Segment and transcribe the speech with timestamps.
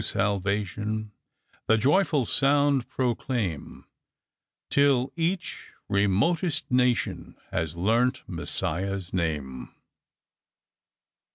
[0.03, 1.11] salvation!
[1.67, 3.85] The joyful sound proclaim,
[4.71, 9.75] Till each remotest nation Has learnt Messiah's name."